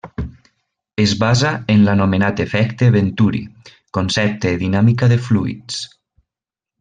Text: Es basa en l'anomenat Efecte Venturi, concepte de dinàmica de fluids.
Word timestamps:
Es 1.03 1.11
basa 1.23 1.51
en 1.73 1.83
l'anomenat 1.89 2.41
Efecte 2.47 2.89
Venturi, 2.97 3.43
concepte 3.99 4.55
de 4.55 4.63
dinàmica 4.65 5.11
de 5.15 5.23
fluids. 5.31 5.83